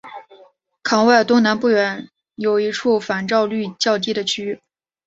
[0.81, 4.59] 坑外东南不远有一处反照率较低的区域。